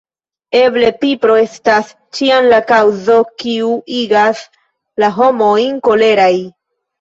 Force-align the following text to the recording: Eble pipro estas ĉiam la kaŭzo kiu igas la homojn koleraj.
Eble 0.59 0.87
pipro 1.01 1.33
estas 1.41 1.91
ĉiam 2.19 2.47
la 2.53 2.61
kaŭzo 2.71 3.19
kiu 3.43 3.69
igas 3.99 4.41
la 5.05 5.11
homojn 5.21 5.79
koleraj. 5.91 6.33